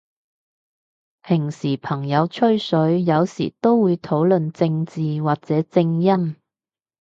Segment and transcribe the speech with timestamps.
[1.21, 6.37] 平時朋友吹水，有時都會討論正字或者正音？